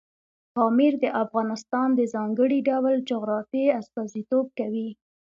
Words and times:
پامیر 0.55 0.93
د 1.03 1.05
افغانستان 1.23 1.87
د 1.95 2.01
ځانګړي 2.13 2.59
ډول 2.69 2.95
جغرافیې 3.09 3.75
استازیتوب 3.81 4.45
کوي. 4.59 4.89